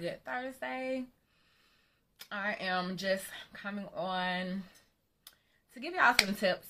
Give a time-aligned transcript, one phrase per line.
[0.00, 1.04] good Thursday.
[2.32, 4.62] I am just coming on
[5.74, 6.66] to give y'all some tips,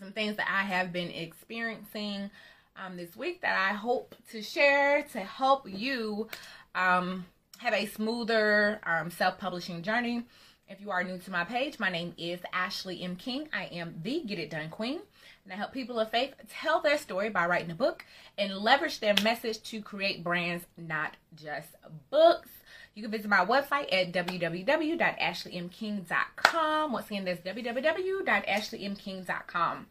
[0.00, 2.28] some things that I have been experiencing
[2.76, 6.26] um, this week that I hope to share to help you
[6.74, 7.24] um,
[7.58, 10.24] have a smoother um, self publishing journey.
[10.68, 13.14] If you are new to my page, my name is Ashley M.
[13.14, 13.48] King.
[13.52, 15.02] I am the Get It Done Queen,
[15.46, 18.04] and I help people of faith tell their story by writing a book
[18.36, 21.68] and leverage their message to create brands, not just
[22.10, 22.50] books.
[22.94, 26.92] You can visit my website at www.ashleymking.com.
[26.92, 29.86] Once again, that's www.ashleymking.com.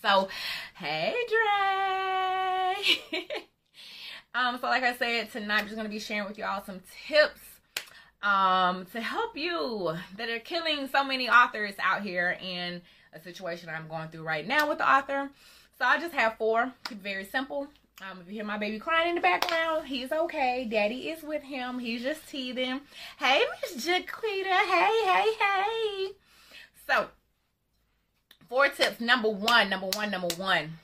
[0.00, 0.28] So,
[0.74, 2.76] hey, Dre.
[4.34, 7.40] um, so like I said, tonight I'm just gonna be sharing with y'all some tips
[8.22, 12.80] um to help you that are killing so many authors out here in
[13.12, 15.30] a situation I'm going through right now with the author.
[15.78, 16.72] So I just have four.
[16.90, 17.68] Very simple.
[18.00, 20.66] Um, if you hear my baby crying in the background, he's okay.
[20.68, 21.78] Daddy is with him.
[21.78, 22.80] He's just teething.
[23.18, 24.60] Hey, Miss Jaquita.
[24.66, 26.08] Hey, hey, hey.
[26.88, 27.08] So,
[28.48, 29.00] four tips.
[29.00, 30.78] Number one, number one, number one.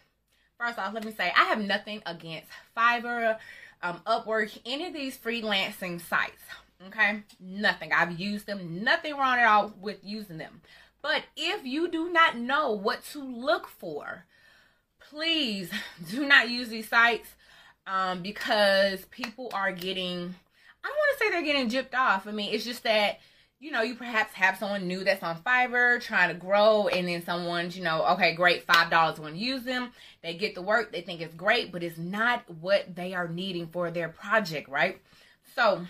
[0.58, 3.38] First off, let me say I have nothing against Fiverr,
[3.82, 6.42] um, Upwork, any of these freelancing sites.
[6.86, 7.92] Okay, nothing.
[7.92, 8.84] I've used them.
[8.84, 10.60] Nothing wrong at all with using them.
[11.02, 14.26] But if you do not know what to look for,
[15.00, 15.70] please
[16.10, 17.28] do not use these sites
[17.86, 20.34] um, because people are getting,
[20.84, 22.26] I don't want to say they're getting gypped off.
[22.26, 23.18] I mean, it's just that,
[23.58, 27.24] you know, you perhaps have someone new that's on Fiverr trying to grow, and then
[27.24, 29.90] someone's, you know, okay, great, $5 want to use them.
[30.22, 33.66] They get the work, they think it's great, but it's not what they are needing
[33.66, 35.00] for their project, right?
[35.56, 35.86] So,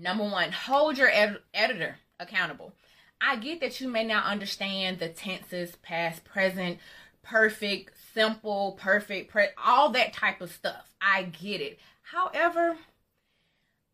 [0.00, 2.72] number one, hold your ed- editor accountable.
[3.20, 6.78] I get that you may not understand the tenses, past, present,
[7.22, 10.94] perfect, simple, perfect, pre- all that type of stuff.
[11.00, 11.78] I get it.
[12.02, 12.76] However,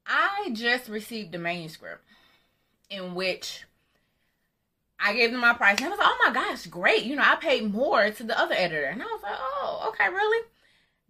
[0.07, 2.05] I just received a manuscript
[2.89, 3.65] in which
[4.99, 5.79] I gave them my price.
[5.79, 7.05] And I was like, oh my gosh, great.
[7.05, 8.87] You know, I paid more to the other editor.
[8.87, 10.47] And I was like, oh, okay, really?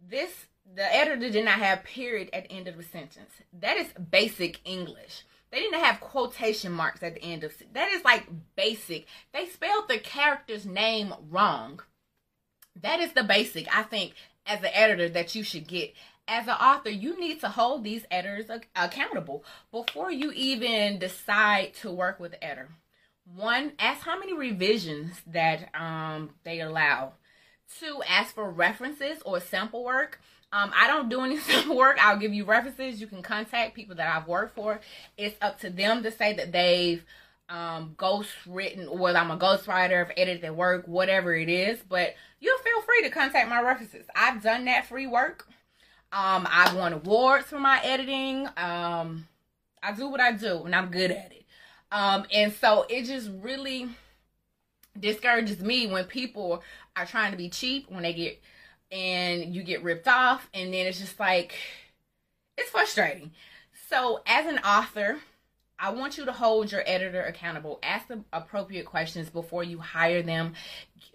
[0.08, 3.30] This, the editor did not have period at the end of the sentence.
[3.52, 5.24] That is basic English.
[5.50, 9.06] They didn't have quotation marks at the end of that is like basic.
[9.32, 11.80] They spelled the character's name wrong.
[12.82, 15.94] That is the basic I think as an editor that you should get.
[16.28, 21.90] As an author, you need to hold these editors accountable before you even decide to
[21.92, 22.70] work with editor.
[23.34, 27.12] One, ask how many revisions that um, they allow.
[27.78, 30.20] Two, ask for references or sample work.
[30.52, 31.98] Um, I don't do any sample work.
[32.00, 33.00] I'll give you references.
[33.00, 34.80] You can contact people that I've worked for.
[35.16, 37.04] It's up to them to say that they've
[37.48, 41.80] um, ghost written or I'm a ghostwriter, have edited their work, whatever it is.
[41.88, 44.06] But you'll feel free to contact my references.
[44.14, 45.46] I've done that free work.
[46.12, 48.48] Um, I've won awards for my editing.
[48.56, 49.28] Um,
[49.82, 51.44] I do what I do and I'm good at it.
[51.92, 53.88] Um, and so it just really
[54.98, 56.62] discourages me when people
[56.96, 58.40] are trying to be cheap when they get
[58.90, 61.54] and you get ripped off and then it's just like
[62.56, 63.32] it's frustrating.
[63.88, 65.18] So as an author
[65.78, 67.78] i want you to hold your editor accountable.
[67.82, 70.54] Ask appropriate questions before you hire them.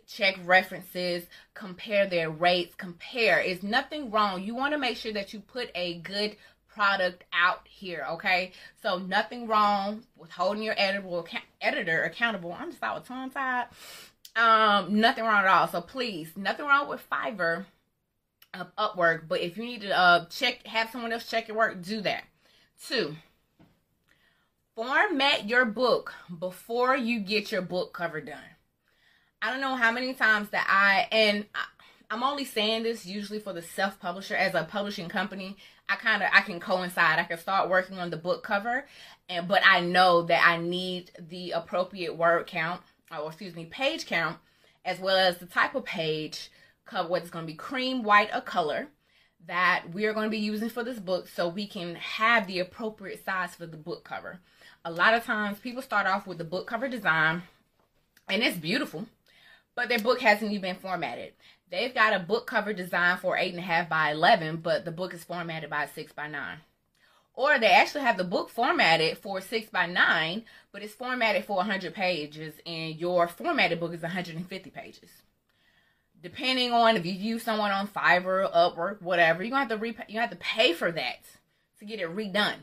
[0.08, 1.26] Check references.
[1.54, 2.76] Compare their rates.
[2.76, 3.40] Compare.
[3.40, 4.44] It's nothing wrong.
[4.44, 6.36] You want to make sure that you put a good
[6.68, 8.52] product out here okay?
[8.82, 11.24] So nothing wrong with holding your editor
[11.60, 12.54] editor accountable.
[12.54, 13.68] I'm just out with tongue tied
[14.36, 15.68] um, nothing wrong at all.
[15.68, 17.66] So please, nothing wrong with Fiverr,
[18.54, 19.28] uh, Upwork.
[19.28, 22.24] But if you need to uh check, have someone else check your work, do that.
[22.88, 23.16] Two,
[24.76, 28.40] format your book before you get your book cover done.
[29.42, 31.66] I don't know how many times that I and I,
[32.10, 35.58] I'm only saying this usually for the self publisher as a publishing company.
[35.90, 37.20] I kind of I can coincide.
[37.20, 38.86] I can start working on the book cover,
[39.28, 42.82] and but I know that I need the appropriate word count
[43.20, 44.38] or excuse me, page count,
[44.86, 46.50] as well as the type of page
[46.86, 48.88] cover, it's going to be cream, white, or color
[49.48, 53.24] that we're going to be using for this book so we can have the appropriate
[53.26, 54.40] size for the book cover.
[54.86, 57.44] A lot of times people start off with the book cover design
[58.28, 59.08] and it's beautiful,
[59.76, 61.34] but their book hasn't even been formatted.
[61.72, 64.92] They've got a book cover design for eight and a half by 11, but the
[64.92, 66.60] book is formatted by six by nine
[67.34, 71.58] or they actually have the book formatted for six by nine, but it's formatted for
[71.58, 75.10] 100 pages, and your formatted book is 150 pages.
[76.22, 80.20] Depending on if you use someone on Fiverr, Upwork, whatever, you're gonna have to you
[80.20, 81.24] have to pay for that
[81.80, 82.58] to get it redone.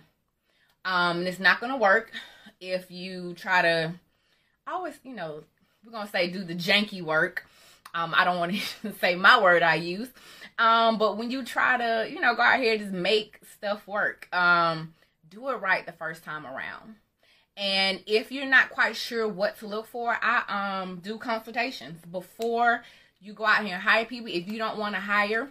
[0.84, 2.12] Um, and it's not gonna work
[2.60, 3.94] if you try to.
[4.66, 5.42] Always, you know,
[5.84, 7.46] we're gonna say do the janky work
[7.94, 10.08] Um, I don't want to say my word I use.
[10.58, 13.86] Um, but when you try to, you know, go out here and just make stuff
[13.86, 14.94] work, um,
[15.28, 16.96] do it right the first time around.
[17.56, 22.84] And if you're not quite sure what to look for, I um do consultations before
[23.20, 24.30] you go out here and hire people.
[24.30, 25.48] If you don't want to hire,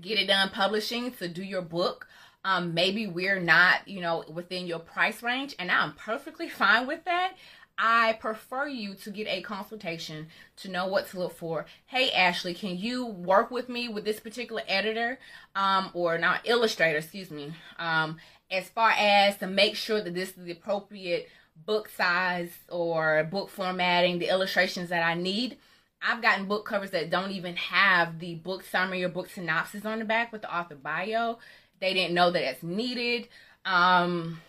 [0.00, 2.08] get it done publishing to do your book.
[2.42, 7.04] Um, maybe we're not, you know, within your price range, and I'm perfectly fine with
[7.04, 7.34] that.
[7.82, 10.28] I prefer you to get a consultation
[10.58, 11.64] to know what to look for.
[11.86, 15.18] Hey, Ashley, can you work with me with this particular editor,
[15.56, 18.18] um, or not illustrator, excuse me, um,
[18.50, 21.30] as far as to make sure that this is the appropriate
[21.64, 25.56] book size or book formatting, the illustrations that I need.
[26.02, 30.00] I've gotten book covers that don't even have the book summary or book synopsis on
[30.00, 31.38] the back with the author bio.
[31.80, 33.28] They didn't know that it's needed.
[33.64, 34.40] Um,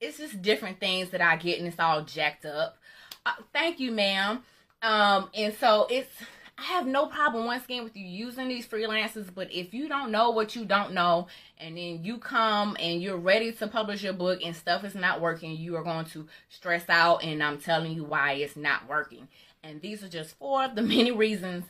[0.00, 2.78] it's just different things that I get, and it's all jacked up.
[3.26, 4.42] Uh, thank you, ma'am.
[4.82, 6.12] Um, and so it's
[6.58, 10.10] I have no problem once again with you using these freelancers, but if you don't
[10.10, 14.12] know what you don't know, and then you come and you're ready to publish your
[14.12, 17.92] book and stuff is not working, you are going to stress out, and I'm telling
[17.92, 19.28] you why it's not working.
[19.62, 21.64] And these are just four of the many reasons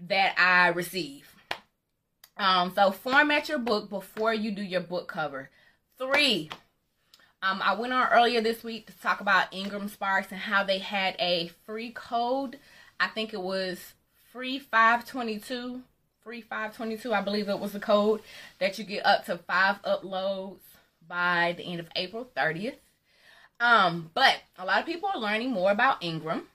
[0.00, 1.32] that I receive.
[2.36, 5.50] Um, so format your book before you do your book cover.
[5.96, 6.50] Three,
[7.44, 10.78] um, I went on earlier this week to talk about Ingram Sparks and how they
[10.78, 12.58] had a free code.
[12.98, 13.92] I think it was
[14.32, 15.82] free 522
[16.24, 18.20] free 522 i believe it was the code
[18.58, 20.58] that you get up to five uploads
[21.06, 22.74] by the end of april 30th
[23.60, 26.48] um but a lot of people are learning more about ingram.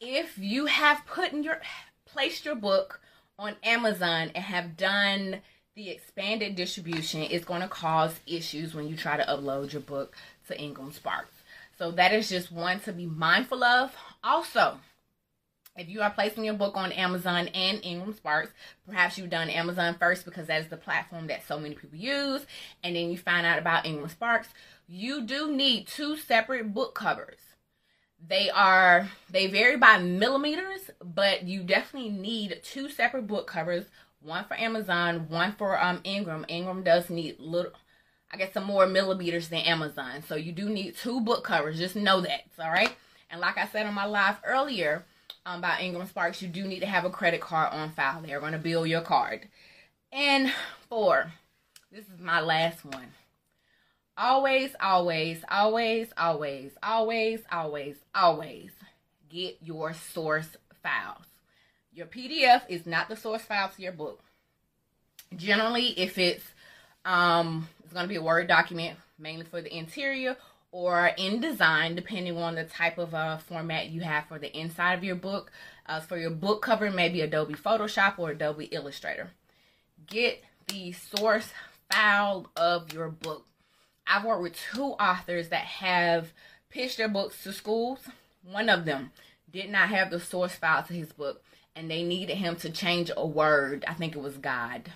[0.00, 1.60] If you have put in your
[2.04, 3.00] placed your book
[3.38, 5.40] on amazon and have done
[5.80, 10.14] the expanded distribution is going to cause issues when you try to upload your book
[10.46, 11.32] to ingram sparks
[11.78, 14.76] so that is just one to be mindful of also
[15.76, 18.50] if you are placing your book on Amazon and Ingram Sparks,
[18.86, 22.44] perhaps you've done Amazon first because that is the platform that so many people use,
[22.82, 24.48] and then you find out about Ingram Sparks,
[24.88, 27.38] you do need two separate book covers.
[28.28, 33.86] They are they vary by millimeters, but you definitely need two separate book covers,
[34.22, 36.44] one for Amazon, one for um Ingram.
[36.48, 37.72] Ingram does need little
[38.32, 40.22] I guess some more millimeters than Amazon.
[40.26, 41.78] So you do need two book covers.
[41.78, 42.94] Just know that, all right?
[43.28, 45.04] And like I said on my live earlier,
[45.46, 48.22] um, by Ingram Sparks, you do need to have a credit card on file.
[48.22, 49.48] They're going to bill your card.
[50.12, 50.52] And
[50.88, 51.32] four,
[51.90, 53.14] this is my last one.
[54.16, 58.70] Always, always, always, always, always, always, always
[59.28, 61.29] get your source files.
[61.92, 64.22] Your PDF is not the source file to your book.
[65.36, 66.44] Generally, if it's
[67.04, 70.36] um, it's going to be a Word document, mainly for the interior
[70.72, 75.04] or InDesign, depending on the type of uh, format you have for the inside of
[75.04, 75.50] your book.
[75.86, 79.30] Uh, for your book cover, maybe Adobe Photoshop or Adobe Illustrator.
[80.06, 81.50] Get the source
[81.90, 83.46] file of your book.
[84.06, 86.32] I've worked with two authors that have
[86.68, 87.98] pitched their books to schools.
[88.44, 89.10] One of them
[89.52, 91.42] did not have the source file to his book,
[91.74, 93.84] and they needed him to change a word.
[93.86, 94.90] I think it was God,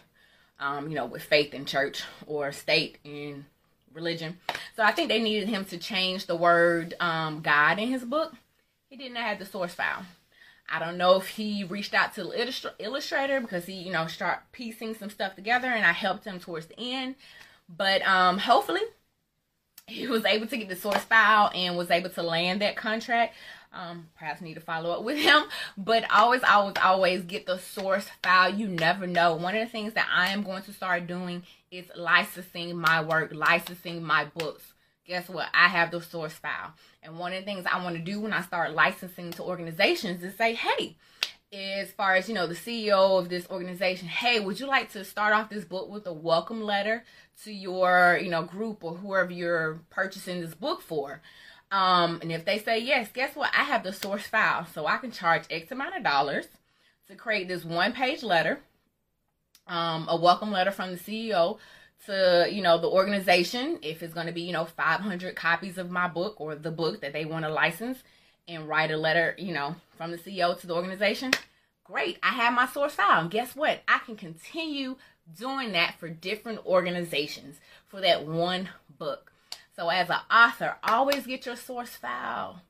[0.58, 3.46] um, you know, with faith in church or state in
[3.92, 4.38] religion.
[4.76, 8.34] So I think they needed him to change the word um, God in his book.
[8.88, 10.04] He did not have the source file.
[10.68, 14.40] I don't know if he reached out to the illustrator because he, you know, start
[14.52, 17.16] piecing some stuff together and I helped him towards the end.
[17.68, 18.80] But um, hopefully
[19.87, 23.34] he was able to get the source file and was able to land that contract.
[23.75, 25.43] Um, perhaps need to follow up with him,
[25.76, 28.54] but always, always, always get the source file.
[28.54, 29.35] You never know.
[29.35, 33.33] One of the things that I am going to start doing is licensing my work,
[33.35, 34.62] licensing my books.
[35.07, 35.49] Guess what?
[35.52, 36.73] I have the source file.
[37.02, 40.23] And one of the things I want to do when I start licensing to organizations
[40.23, 40.97] is say, hey,
[41.54, 45.04] as far as you know the ceo of this organization hey would you like to
[45.04, 47.04] start off this book with a welcome letter
[47.45, 51.21] to your you know group or whoever you're purchasing this book for
[51.71, 53.50] um and if they say yes guess what?
[53.56, 56.47] I have the source file so i can charge x amount of dollars
[57.09, 58.61] to create this one page letter
[59.66, 61.59] um, a welcome letter from the CEO
[62.06, 63.78] to you know the organization.
[63.83, 67.00] If it's going to be you know 500 copies of my book or the book
[67.00, 68.02] that they want to license
[68.47, 71.33] and write a letter you know from the CEO to the organization
[71.85, 73.21] great I have my source file.
[73.21, 73.83] And guess what?
[73.88, 74.97] I can continue
[75.38, 77.56] doing that for different organizations
[77.88, 78.68] for that one
[78.99, 79.33] book
[79.76, 82.61] so as an author always get your source file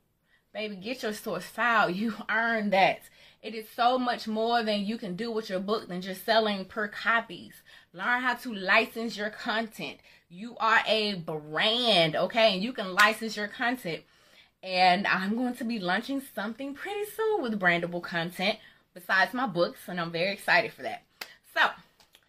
[0.53, 3.01] baby get your source file you earn that
[3.45, 6.65] it is so much more than you can do with your book than just selling
[6.65, 7.53] per copies.
[7.93, 9.99] Learn how to license your content.
[10.29, 12.55] You are a brand, okay?
[12.55, 14.01] And you can license your content.
[14.63, 18.57] And I'm going to be launching something pretty soon with brandable content
[18.95, 21.03] besides my books, and I'm very excited for that.
[21.53, 21.69] So,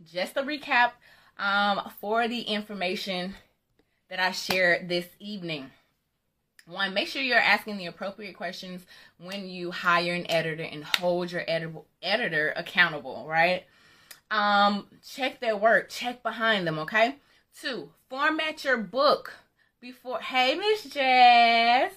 [0.05, 0.91] just a recap
[1.39, 3.37] um, for the information
[4.09, 5.71] that I shared this evening.
[6.67, 8.85] One, make sure you're asking the appropriate questions
[9.19, 11.69] when you hire an editor and hold your edi-
[12.03, 13.65] editor accountable, right?
[14.31, 17.17] Um, check their work, check behind them, okay?
[17.61, 19.33] Two, format your book
[19.81, 20.21] before.
[20.21, 21.93] Hey, Miss Jazz,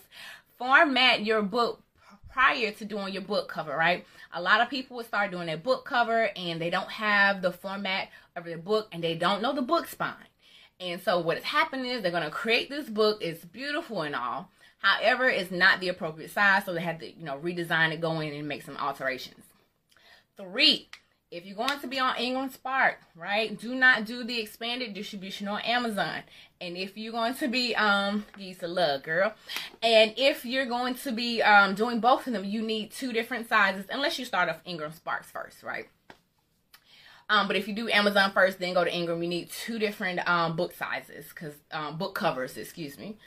[0.57, 1.81] format your book
[2.31, 4.05] prior to doing your book cover, right?
[4.33, 7.51] A lot of people would start doing their book cover and they don't have the
[7.51, 10.28] format of their book and they don't know the book spine.
[10.79, 13.19] And so what is happening is they're going to create this book.
[13.21, 14.49] It's beautiful and all.
[14.79, 18.19] However, it's not the appropriate size, so they have to, you know, redesign it, go
[18.21, 19.43] in and make some alterations.
[20.37, 20.87] Three,
[21.31, 25.49] if you're going to be on Ingram Spark, right, do not do the expanded distribution
[25.49, 26.23] on Amazon.
[26.61, 29.33] And if you're going to be, um, use the love, girl.
[29.83, 33.49] And if you're going to be um, doing both of them, you need two different
[33.49, 35.89] sizes, unless you start off Ingram Sparks first, right?
[37.29, 40.27] Um, but if you do Amazon first, then go to Ingram, you need two different
[40.27, 43.17] um, book sizes, because um, book covers, excuse me.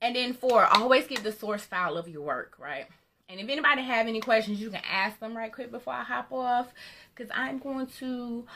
[0.00, 2.86] And then four, always get the source file of your work, right?
[3.28, 6.32] And if anybody have any questions, you can ask them right quick before I hop
[6.32, 6.68] off.
[7.14, 8.46] Because I'm going to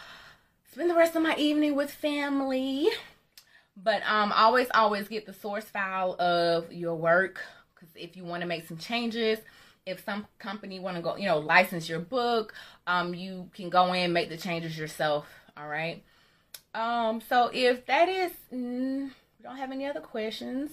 [0.73, 2.89] spend the rest of my evening with family.
[3.77, 7.41] But um, always, always get the source file of your work.
[7.75, 9.41] Because if you want to make some changes,
[9.87, 12.55] if some company want to go, you know, license your book,
[12.87, 15.27] um, you can go in make the changes yourself.
[15.57, 16.03] All right.
[16.75, 20.71] Um, so if that is, mm, we don't have any other questions.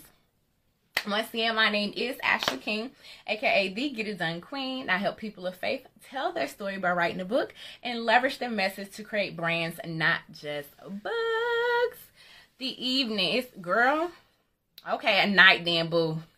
[1.07, 2.91] Once again, my name is Ashley King,
[3.25, 4.89] aka the Get It Done Queen.
[4.89, 8.49] I help people of faith tell their story by writing a book and leverage their
[8.49, 11.99] message to create brands, not just books.
[12.57, 14.11] The evening is girl.
[14.89, 16.19] Okay, a night then, boo.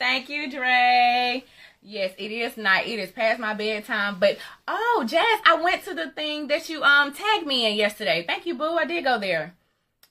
[0.00, 1.44] Thank you, Dre.
[1.82, 2.88] Yes, it is night.
[2.88, 4.18] It is past my bedtime.
[4.18, 8.24] But oh, Jazz, I went to the thing that you um tagged me in yesterday.
[8.26, 8.76] Thank you, boo.
[8.78, 9.54] I did go there.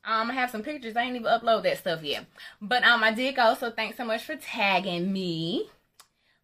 [0.06, 0.96] Um, I have some pictures.
[0.96, 2.26] I ain't even upload that stuff yet.
[2.62, 3.56] But um, I did go.
[3.56, 5.70] So thanks so much for tagging me.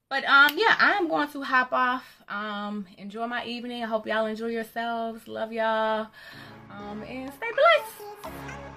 [0.10, 2.24] But um, yeah, I'm going to hop off.
[2.28, 3.84] Um, enjoy my evening.
[3.84, 5.28] I hope y'all enjoy yourselves.
[5.28, 6.08] Love y'all.
[6.72, 8.75] Um, and stay blessed.